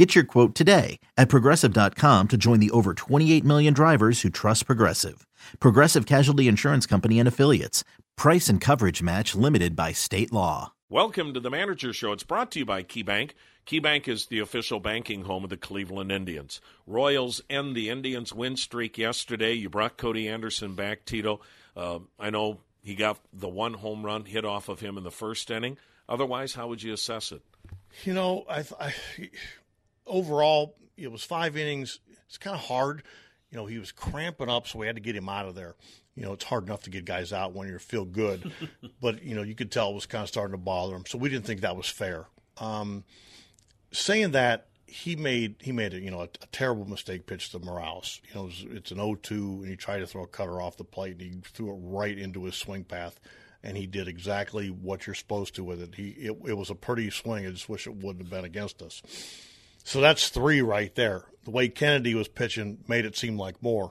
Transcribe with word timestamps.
Get 0.00 0.14
your 0.14 0.24
quote 0.24 0.54
today 0.54 0.98
at 1.18 1.28
progressive.com 1.28 2.28
to 2.28 2.38
join 2.38 2.58
the 2.58 2.70
over 2.70 2.94
28 2.94 3.44
million 3.44 3.74
drivers 3.74 4.22
who 4.22 4.30
trust 4.30 4.64
Progressive. 4.64 5.26
Progressive 5.58 6.06
Casualty 6.06 6.48
Insurance 6.48 6.86
Company 6.86 7.18
and 7.18 7.28
Affiliates. 7.28 7.84
Price 8.16 8.48
and 8.48 8.62
coverage 8.62 9.02
match 9.02 9.34
limited 9.34 9.76
by 9.76 9.92
state 9.92 10.32
law. 10.32 10.72
Welcome 10.88 11.34
to 11.34 11.40
the 11.40 11.50
Manager 11.50 11.92
Show. 11.92 12.12
It's 12.12 12.22
brought 12.22 12.50
to 12.52 12.60
you 12.60 12.64
by 12.64 12.82
KeyBank. 12.82 13.32
KeyBank 13.66 14.08
is 14.08 14.24
the 14.24 14.38
official 14.38 14.80
banking 14.80 15.24
home 15.24 15.44
of 15.44 15.50
the 15.50 15.58
Cleveland 15.58 16.10
Indians. 16.10 16.62
Royals 16.86 17.42
end 17.50 17.76
the 17.76 17.90
Indians' 17.90 18.32
win 18.32 18.56
streak 18.56 18.96
yesterday. 18.96 19.52
You 19.52 19.68
brought 19.68 19.98
Cody 19.98 20.30
Anderson 20.30 20.74
back, 20.74 21.04
Tito. 21.04 21.42
Uh, 21.76 21.98
I 22.18 22.30
know 22.30 22.60
he 22.82 22.94
got 22.94 23.18
the 23.34 23.50
one 23.50 23.74
home 23.74 24.06
run 24.06 24.24
hit 24.24 24.46
off 24.46 24.70
of 24.70 24.80
him 24.80 24.96
in 24.96 25.04
the 25.04 25.10
first 25.10 25.50
inning. 25.50 25.76
Otherwise, 26.08 26.54
how 26.54 26.68
would 26.68 26.82
you 26.82 26.94
assess 26.94 27.32
it? 27.32 27.42
You 28.04 28.14
know, 28.14 28.46
I, 28.48 28.64
I 28.80 28.94
overall, 30.10 30.76
it 30.96 31.10
was 31.10 31.22
five 31.22 31.56
innings. 31.56 32.00
It's 32.26 32.36
kind 32.36 32.54
of 32.54 32.62
hard. 32.62 33.02
You 33.50 33.56
know, 33.56 33.66
he 33.66 33.78
was 33.78 33.92
cramping 33.92 34.50
up, 34.50 34.66
so 34.66 34.78
we 34.78 34.86
had 34.86 34.96
to 34.96 35.02
get 35.02 35.16
him 35.16 35.28
out 35.28 35.46
of 35.46 35.54
there. 35.54 35.74
You 36.14 36.24
know, 36.24 36.32
it's 36.32 36.44
hard 36.44 36.64
enough 36.66 36.82
to 36.82 36.90
get 36.90 37.04
guys 37.04 37.32
out 37.32 37.54
when 37.54 37.68
you 37.68 37.78
feel 37.78 38.04
good, 38.04 38.52
but 39.00 39.22
you 39.22 39.34
know, 39.34 39.42
you 39.42 39.54
could 39.54 39.70
tell 39.70 39.90
it 39.90 39.94
was 39.94 40.06
kind 40.06 40.22
of 40.22 40.28
starting 40.28 40.52
to 40.52 40.58
bother 40.58 40.94
him. 40.94 41.04
So 41.06 41.18
we 41.18 41.28
didn't 41.28 41.46
think 41.46 41.62
that 41.62 41.76
was 41.76 41.88
fair. 41.88 42.26
Um, 42.58 43.04
saying 43.92 44.32
that, 44.32 44.66
he 44.86 45.14
made 45.14 45.54
he 45.60 45.70
made 45.70 45.94
a 45.94 46.00
you 46.00 46.10
know 46.10 46.22
a, 46.22 46.24
a 46.24 46.46
terrible 46.50 46.84
mistake 46.84 47.26
pitch 47.26 47.50
to 47.50 47.60
Morales. 47.60 48.20
You 48.28 48.34
know, 48.34 48.42
it 48.42 48.46
was, 48.46 48.66
it's 48.70 48.90
an 48.90 48.98
0-2, 48.98 49.30
and 49.30 49.68
he 49.68 49.76
tried 49.76 50.00
to 50.00 50.06
throw 50.06 50.24
a 50.24 50.28
cutter 50.28 50.60
off 50.60 50.76
the 50.76 50.84
plate, 50.84 51.12
and 51.20 51.22
he 51.22 51.40
threw 51.44 51.70
it 51.70 51.78
right 51.80 52.18
into 52.18 52.44
his 52.44 52.56
swing 52.56 52.84
path 52.84 53.20
and 53.62 53.76
he 53.76 53.86
did 53.86 54.08
exactly 54.08 54.68
what 54.68 55.06
you're 55.06 55.14
supposed 55.14 55.54
to 55.54 55.64
with 55.64 55.82
it. 55.82 55.94
He 55.94 56.10
it, 56.10 56.36
it 56.46 56.56
was 56.56 56.70
a 56.70 56.74
pretty 56.74 57.10
swing. 57.10 57.46
I 57.46 57.50
just 57.50 57.68
wish 57.68 57.86
it 57.86 57.94
wouldn't 57.94 58.24
have 58.24 58.30
been 58.30 58.44
against 58.44 58.82
us. 58.82 59.02
So 59.84 60.00
that's 60.00 60.28
three 60.28 60.62
right 60.62 60.94
there. 60.94 61.24
The 61.44 61.50
way 61.50 61.68
Kennedy 61.68 62.14
was 62.14 62.28
pitching 62.28 62.78
made 62.86 63.04
it 63.04 63.16
seem 63.16 63.38
like 63.38 63.62
more. 63.62 63.90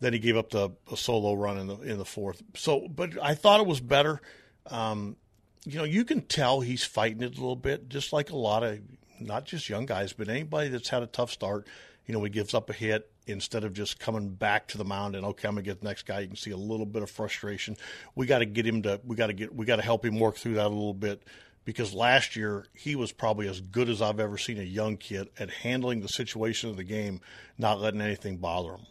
Then 0.00 0.12
he 0.12 0.18
gave 0.18 0.36
up 0.36 0.50
the 0.50 0.70
a 0.90 0.96
solo 0.96 1.34
run 1.34 1.58
in 1.58 1.66
the 1.66 1.78
in 1.80 1.98
the 1.98 2.04
fourth. 2.04 2.42
So, 2.54 2.86
but 2.88 3.20
I 3.22 3.34
thought 3.34 3.60
it 3.60 3.66
was 3.66 3.80
better. 3.80 4.20
Um, 4.66 5.16
you 5.64 5.78
know, 5.78 5.84
you 5.84 6.04
can 6.04 6.22
tell 6.22 6.60
he's 6.60 6.84
fighting 6.84 7.22
it 7.22 7.36
a 7.36 7.40
little 7.40 7.56
bit, 7.56 7.88
just 7.88 8.12
like 8.12 8.30
a 8.30 8.36
lot 8.36 8.62
of 8.62 8.78
not 9.20 9.44
just 9.44 9.68
young 9.68 9.86
guys, 9.86 10.12
but 10.12 10.28
anybody 10.28 10.68
that's 10.68 10.88
had 10.88 11.02
a 11.02 11.06
tough 11.06 11.30
start. 11.30 11.66
You 12.06 12.14
know, 12.14 12.22
he 12.22 12.30
gives 12.30 12.54
up 12.54 12.70
a 12.70 12.72
hit 12.72 13.10
instead 13.26 13.64
of 13.64 13.74
just 13.74 13.98
coming 13.98 14.30
back 14.30 14.68
to 14.68 14.78
the 14.78 14.84
mound 14.84 15.14
and 15.14 15.26
okay, 15.26 15.46
I'm 15.48 15.54
gonna 15.54 15.62
get 15.62 15.80
the 15.80 15.86
next 15.88 16.04
guy. 16.06 16.20
You 16.20 16.28
can 16.28 16.36
see 16.36 16.52
a 16.52 16.56
little 16.56 16.86
bit 16.86 17.02
of 17.02 17.10
frustration. 17.10 17.76
We 18.14 18.26
got 18.26 18.38
to 18.38 18.46
get 18.46 18.66
him 18.66 18.82
to. 18.82 19.00
We 19.04 19.16
got 19.16 19.26
to 19.26 19.34
get. 19.34 19.54
We 19.54 19.66
got 19.66 19.76
to 19.76 19.82
help 19.82 20.04
him 20.04 20.18
work 20.18 20.36
through 20.36 20.54
that 20.54 20.66
a 20.66 20.68
little 20.68 20.94
bit 20.94 21.22
because 21.68 21.92
last 21.92 22.34
year 22.34 22.64
he 22.72 22.96
was 22.96 23.12
probably 23.12 23.46
as 23.46 23.60
good 23.60 23.90
as 23.90 24.00
I've 24.00 24.20
ever 24.20 24.38
seen 24.38 24.58
a 24.58 24.62
young 24.62 24.96
kid 24.96 25.28
at 25.38 25.50
handling 25.50 26.00
the 26.00 26.08
situation 26.08 26.70
of 26.70 26.78
the 26.78 26.82
game, 26.82 27.20
not 27.58 27.78
letting 27.78 28.00
anything 28.00 28.38
bother 28.38 28.70
him. 28.70 28.86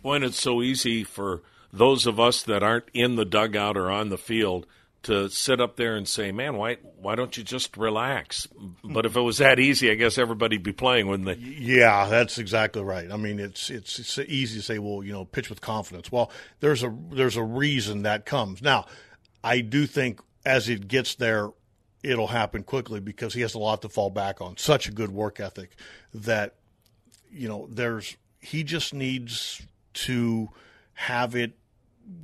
Boy, 0.00 0.14
and 0.14 0.24
it's 0.24 0.40
so 0.40 0.62
easy 0.62 1.02
for 1.02 1.42
those 1.72 2.06
of 2.06 2.20
us 2.20 2.44
that 2.44 2.62
aren't 2.62 2.84
in 2.94 3.16
the 3.16 3.24
dugout 3.24 3.76
or 3.76 3.90
on 3.90 4.10
the 4.10 4.16
field 4.16 4.68
to 5.02 5.28
sit 5.28 5.60
up 5.60 5.74
there 5.74 5.96
and 5.96 6.06
say, 6.06 6.30
"Man, 6.30 6.56
why 6.56 6.76
why 7.00 7.16
don't 7.16 7.36
you 7.36 7.42
just 7.42 7.76
relax?" 7.76 8.46
But 8.84 9.06
if 9.06 9.16
it 9.16 9.22
was 9.22 9.38
that 9.38 9.58
easy, 9.58 9.90
I 9.90 9.94
guess 9.94 10.16
everybody'd 10.16 10.62
be 10.62 10.70
playing, 10.70 11.08
wouldn't 11.08 11.26
they? 11.26 11.44
Yeah, 11.44 12.06
that's 12.06 12.38
exactly 12.38 12.84
right. 12.84 13.10
I 13.10 13.16
mean, 13.16 13.40
it's 13.40 13.70
it's 13.70 13.98
it's 13.98 14.18
easy 14.20 14.60
to 14.60 14.62
say, 14.62 14.78
"Well, 14.78 15.02
you 15.02 15.12
know, 15.12 15.24
pitch 15.24 15.50
with 15.50 15.60
confidence." 15.60 16.12
Well, 16.12 16.30
there's 16.60 16.84
a 16.84 16.96
there's 17.10 17.36
a 17.36 17.42
reason 17.42 18.02
that 18.02 18.24
comes. 18.24 18.62
Now, 18.62 18.86
I 19.42 19.62
do 19.62 19.84
think 19.88 20.20
as 20.46 20.68
it 20.68 20.86
gets 20.86 21.16
there, 21.16 21.50
it'll 22.02 22.28
happen 22.28 22.62
quickly 22.62 23.00
because 23.00 23.34
he 23.34 23.40
has 23.42 23.54
a 23.54 23.58
lot 23.58 23.82
to 23.82 23.88
fall 23.88 24.10
back 24.10 24.40
on. 24.40 24.56
Such 24.56 24.88
a 24.88 24.92
good 24.92 25.10
work 25.10 25.40
ethic 25.40 25.70
that 26.14 26.54
you 27.30 27.48
know 27.48 27.68
there's 27.70 28.16
he 28.40 28.64
just 28.64 28.94
needs 28.94 29.62
to 29.92 30.48
have 30.94 31.34
it 31.34 31.52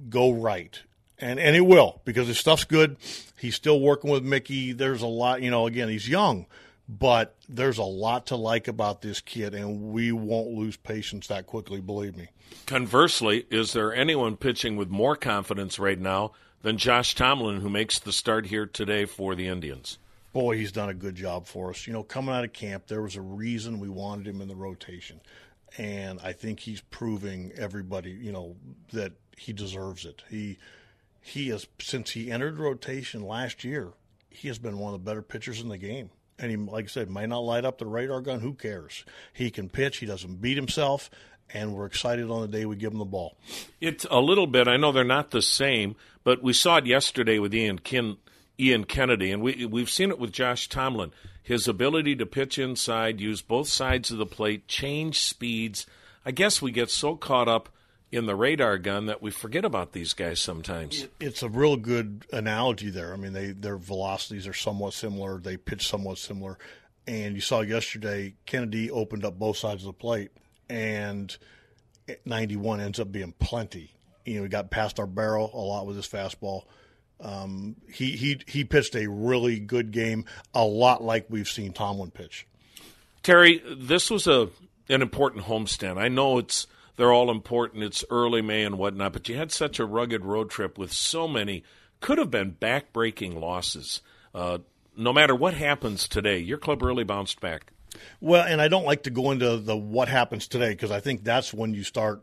go 0.08 0.32
right. 0.32 0.80
And 1.18 1.38
and 1.38 1.56
it 1.56 1.62
will 1.62 2.02
because 2.04 2.28
his 2.28 2.38
stuff's 2.38 2.64
good. 2.64 2.96
He's 3.38 3.54
still 3.54 3.80
working 3.80 4.10
with 4.10 4.22
Mickey. 4.22 4.72
There's 4.72 5.02
a 5.02 5.06
lot, 5.06 5.42
you 5.42 5.50
know, 5.50 5.66
again, 5.66 5.88
he's 5.88 6.08
young, 6.08 6.46
but 6.88 7.36
there's 7.48 7.78
a 7.78 7.84
lot 7.84 8.26
to 8.26 8.36
like 8.36 8.68
about 8.68 9.02
this 9.02 9.20
kid 9.20 9.54
and 9.54 9.92
we 9.92 10.12
won't 10.12 10.48
lose 10.48 10.76
patience 10.76 11.26
that 11.28 11.46
quickly, 11.46 11.80
believe 11.80 12.16
me. 12.16 12.28
Conversely, 12.66 13.46
is 13.50 13.72
there 13.72 13.94
anyone 13.94 14.36
pitching 14.36 14.76
with 14.76 14.88
more 14.88 15.16
confidence 15.16 15.78
right 15.78 15.98
now 15.98 16.32
than 16.66 16.78
Josh 16.78 17.14
Tomlin, 17.14 17.60
who 17.60 17.70
makes 17.70 18.00
the 18.00 18.10
start 18.10 18.46
here 18.46 18.66
today 18.66 19.04
for 19.04 19.36
the 19.36 19.46
Indians. 19.46 19.98
Boy, 20.32 20.56
he's 20.56 20.72
done 20.72 20.88
a 20.88 20.94
good 20.94 21.14
job 21.14 21.46
for 21.46 21.70
us. 21.70 21.86
You 21.86 21.92
know, 21.92 22.02
coming 22.02 22.34
out 22.34 22.42
of 22.42 22.52
camp, 22.52 22.88
there 22.88 23.02
was 23.02 23.14
a 23.14 23.20
reason 23.20 23.78
we 23.78 23.88
wanted 23.88 24.26
him 24.26 24.40
in 24.40 24.48
the 24.48 24.56
rotation. 24.56 25.20
And 25.78 26.18
I 26.24 26.32
think 26.32 26.58
he's 26.58 26.80
proving 26.80 27.52
everybody, 27.56 28.10
you 28.10 28.32
know, 28.32 28.56
that 28.92 29.12
he 29.36 29.52
deserves 29.52 30.04
it. 30.04 30.24
He 30.28 30.58
he 31.20 31.50
has 31.50 31.68
since 31.80 32.10
he 32.10 32.32
entered 32.32 32.58
rotation 32.58 33.20
last 33.22 33.62
year, 33.62 33.92
he 34.28 34.48
has 34.48 34.58
been 34.58 34.78
one 34.78 34.92
of 34.92 35.00
the 35.00 35.08
better 35.08 35.22
pitchers 35.22 35.60
in 35.60 35.68
the 35.68 35.78
game. 35.78 36.10
And 36.36 36.50
he, 36.50 36.56
like 36.56 36.86
I 36.86 36.88
said, 36.88 37.08
might 37.08 37.28
not 37.28 37.44
light 37.44 37.64
up 37.64 37.78
the 37.78 37.86
radar 37.86 38.20
gun. 38.20 38.40
Who 38.40 38.54
cares? 38.54 39.04
He 39.32 39.52
can 39.52 39.68
pitch. 39.68 39.98
He 39.98 40.06
doesn't 40.06 40.40
beat 40.40 40.56
himself 40.56 41.10
and 41.52 41.74
we're 41.74 41.86
excited 41.86 42.30
on 42.30 42.42
the 42.42 42.48
day 42.48 42.66
we 42.66 42.76
give 42.76 42.90
them 42.90 42.98
the 42.98 43.04
ball. 43.04 43.36
It's 43.80 44.06
a 44.10 44.20
little 44.20 44.46
bit. 44.46 44.68
I 44.68 44.76
know 44.76 44.92
they're 44.92 45.04
not 45.04 45.30
the 45.30 45.42
same, 45.42 45.96
but 46.24 46.42
we 46.42 46.52
saw 46.52 46.78
it 46.78 46.86
yesterday 46.86 47.38
with 47.38 47.54
Ian 47.54 47.78
Kin, 47.78 48.16
Ian 48.58 48.84
Kennedy, 48.84 49.30
and 49.30 49.42
we 49.42 49.66
we've 49.66 49.90
seen 49.90 50.10
it 50.10 50.18
with 50.18 50.32
Josh 50.32 50.68
Tomlin. 50.68 51.12
His 51.42 51.68
ability 51.68 52.16
to 52.16 52.26
pitch 52.26 52.58
inside, 52.58 53.20
use 53.20 53.40
both 53.40 53.68
sides 53.68 54.10
of 54.10 54.18
the 54.18 54.26
plate, 54.26 54.66
change 54.66 55.20
speeds. 55.20 55.86
I 56.24 56.32
guess 56.32 56.60
we 56.60 56.72
get 56.72 56.90
so 56.90 57.14
caught 57.14 57.46
up 57.46 57.68
in 58.10 58.26
the 58.26 58.34
radar 58.34 58.78
gun 58.78 59.06
that 59.06 59.22
we 59.22 59.30
forget 59.30 59.64
about 59.64 59.92
these 59.92 60.12
guys 60.12 60.40
sometimes. 60.40 61.06
It's 61.20 61.42
a 61.42 61.48
real 61.48 61.76
good 61.76 62.24
analogy 62.32 62.90
there. 62.90 63.12
I 63.12 63.16
mean, 63.16 63.32
they 63.32 63.52
their 63.52 63.76
velocities 63.76 64.46
are 64.46 64.54
somewhat 64.54 64.94
similar. 64.94 65.38
They 65.38 65.56
pitch 65.56 65.86
somewhat 65.86 66.18
similar. 66.18 66.58
And 67.06 67.36
you 67.36 67.40
saw 67.40 67.60
yesterday, 67.60 68.34
Kennedy 68.46 68.90
opened 68.90 69.24
up 69.24 69.38
both 69.38 69.56
sides 69.56 69.82
of 69.82 69.86
the 69.86 69.92
plate 69.92 70.32
and 70.68 71.36
91 72.24 72.80
ends 72.80 73.00
up 73.00 73.10
being 73.12 73.32
plenty. 73.38 73.94
You 74.24 74.36
know, 74.36 74.42
he 74.44 74.48
got 74.48 74.70
past 74.70 74.98
our 74.98 75.06
barrel 75.06 75.50
a 75.52 75.58
lot 75.58 75.86
with 75.86 75.96
his 75.96 76.06
fastball. 76.06 76.64
Um, 77.20 77.76
he 77.90 78.10
he 78.10 78.40
he 78.46 78.64
pitched 78.64 78.94
a 78.94 79.06
really 79.08 79.58
good 79.58 79.90
game, 79.90 80.26
a 80.54 80.64
lot 80.64 81.02
like 81.02 81.26
we've 81.30 81.48
seen 81.48 81.72
Tomlin 81.72 82.10
pitch. 82.10 82.46
Terry, 83.22 83.62
this 83.76 84.10
was 84.10 84.26
a 84.26 84.50
an 84.88 85.02
important 85.02 85.44
homestand. 85.44 85.98
I 85.98 86.08
know 86.08 86.38
it's 86.38 86.66
they're 86.96 87.12
all 87.12 87.30
important. 87.30 87.84
It's 87.84 88.04
early 88.10 88.42
May 88.42 88.64
and 88.64 88.78
whatnot, 88.78 89.14
but 89.14 89.28
you 89.28 89.36
had 89.36 89.50
such 89.50 89.78
a 89.78 89.86
rugged 89.86 90.24
road 90.24 90.50
trip 90.50 90.76
with 90.76 90.92
so 90.92 91.26
many 91.26 91.62
could 92.00 92.18
have 92.18 92.30
been 92.30 92.52
backbreaking 92.52 93.40
losses. 93.40 94.02
Uh, 94.34 94.58
no 94.96 95.12
matter 95.12 95.34
what 95.34 95.54
happens 95.54 96.08
today, 96.08 96.38
your 96.38 96.58
club 96.58 96.82
really 96.82 97.04
bounced 97.04 97.40
back. 97.40 97.72
Well, 98.20 98.44
and 98.44 98.60
I 98.60 98.68
don't 98.68 98.84
like 98.84 99.04
to 99.04 99.10
go 99.10 99.30
into 99.30 99.56
the 99.58 99.76
what 99.76 100.08
happens 100.08 100.48
today 100.48 100.70
because 100.70 100.90
I 100.90 101.00
think 101.00 101.24
that's 101.24 101.52
when 101.52 101.74
you 101.74 101.84
start 101.84 102.22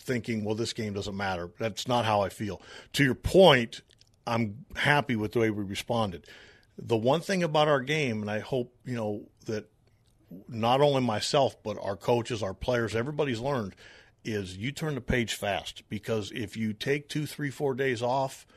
thinking, 0.00 0.44
well, 0.44 0.54
this 0.54 0.72
game 0.72 0.94
doesn't 0.94 1.16
matter. 1.16 1.50
That's 1.58 1.86
not 1.86 2.04
how 2.04 2.22
I 2.22 2.28
feel. 2.28 2.62
To 2.94 3.04
your 3.04 3.14
point, 3.14 3.82
I'm 4.26 4.64
happy 4.76 5.16
with 5.16 5.32
the 5.32 5.40
way 5.40 5.50
we 5.50 5.64
responded. 5.64 6.26
The 6.78 6.96
one 6.96 7.20
thing 7.20 7.42
about 7.42 7.68
our 7.68 7.80
game, 7.80 8.22
and 8.22 8.30
I 8.30 8.38
hope, 8.38 8.74
you 8.84 8.94
know, 8.94 9.28
that 9.46 9.68
not 10.48 10.80
only 10.80 11.00
myself, 11.00 11.62
but 11.62 11.76
our 11.82 11.96
coaches, 11.96 12.42
our 12.42 12.54
players, 12.54 12.94
everybody's 12.94 13.40
learned 13.40 13.74
is 14.24 14.56
you 14.56 14.72
turn 14.72 14.94
the 14.94 15.00
page 15.00 15.34
fast 15.34 15.82
because 15.88 16.30
if 16.32 16.56
you 16.56 16.72
take 16.72 17.08
two, 17.08 17.26
three, 17.26 17.50
four 17.50 17.74
days 17.74 18.02
off– 18.02 18.46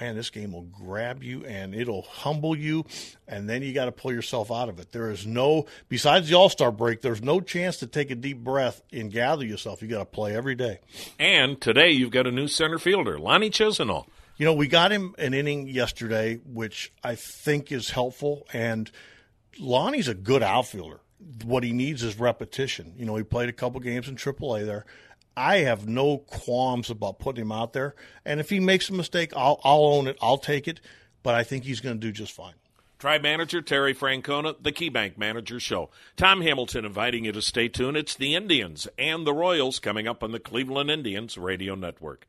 man, 0.00 0.16
this 0.16 0.30
game 0.30 0.52
will 0.52 0.62
grab 0.62 1.22
you 1.22 1.44
and 1.44 1.74
it'll 1.74 2.02
humble 2.02 2.56
you, 2.56 2.84
and 3.26 3.48
then 3.48 3.62
you 3.62 3.72
got 3.72 3.86
to 3.86 3.92
pull 3.92 4.12
yourself 4.12 4.50
out 4.50 4.68
of 4.68 4.78
it. 4.78 4.92
There 4.92 5.10
is 5.10 5.26
no, 5.26 5.66
besides 5.88 6.28
the 6.28 6.34
All 6.34 6.48
Star 6.48 6.72
break, 6.72 7.00
there's 7.00 7.22
no 7.22 7.40
chance 7.40 7.78
to 7.78 7.86
take 7.86 8.10
a 8.10 8.14
deep 8.14 8.38
breath 8.38 8.82
and 8.92 9.10
gather 9.10 9.44
yourself. 9.44 9.82
You 9.82 9.88
got 9.88 9.98
to 9.98 10.04
play 10.04 10.34
every 10.36 10.54
day. 10.54 10.80
And 11.18 11.60
today 11.60 11.90
you've 11.90 12.10
got 12.10 12.26
a 12.26 12.32
new 12.32 12.48
center 12.48 12.78
fielder, 12.78 13.18
Lonnie 13.18 13.50
Chisenhall. 13.50 14.06
You 14.36 14.46
know, 14.46 14.54
we 14.54 14.66
got 14.66 14.90
him 14.90 15.14
an 15.16 15.32
inning 15.32 15.68
yesterday, 15.68 16.40
which 16.44 16.92
I 17.04 17.14
think 17.14 17.70
is 17.70 17.90
helpful. 17.90 18.46
And 18.52 18.90
Lonnie's 19.60 20.08
a 20.08 20.14
good 20.14 20.42
outfielder. 20.42 21.00
What 21.44 21.62
he 21.62 21.72
needs 21.72 22.02
is 22.02 22.18
repetition. 22.18 22.94
You 22.96 23.06
know, 23.06 23.14
he 23.16 23.22
played 23.22 23.48
a 23.48 23.52
couple 23.52 23.80
games 23.80 24.08
in 24.08 24.16
AAA 24.16 24.66
there. 24.66 24.84
I 25.36 25.58
have 25.58 25.88
no 25.88 26.18
qualms 26.18 26.90
about 26.90 27.18
putting 27.18 27.42
him 27.42 27.52
out 27.52 27.72
there. 27.72 27.94
And 28.24 28.40
if 28.40 28.50
he 28.50 28.60
makes 28.60 28.88
a 28.88 28.92
mistake, 28.92 29.32
I'll, 29.36 29.60
I'll 29.64 29.84
own 29.84 30.06
it. 30.06 30.16
I'll 30.22 30.38
take 30.38 30.68
it. 30.68 30.80
But 31.22 31.34
I 31.34 31.42
think 31.42 31.64
he's 31.64 31.80
going 31.80 31.96
to 31.96 32.06
do 32.06 32.12
just 32.12 32.32
fine. 32.32 32.54
Tribe 32.98 33.22
manager 33.22 33.60
Terry 33.60 33.94
Francona, 33.94 34.54
the 34.62 34.72
KeyBank 34.72 35.18
Manager 35.18 35.60
Show. 35.60 35.90
Tom 36.16 36.40
Hamilton 36.40 36.84
inviting 36.84 37.24
you 37.24 37.32
to 37.32 37.42
stay 37.42 37.68
tuned. 37.68 37.96
It's 37.96 38.14
the 38.14 38.34
Indians 38.34 38.88
and 38.98 39.26
the 39.26 39.34
Royals 39.34 39.78
coming 39.78 40.08
up 40.08 40.22
on 40.22 40.32
the 40.32 40.40
Cleveland 40.40 40.90
Indians 40.90 41.36
Radio 41.36 41.74
Network. 41.74 42.26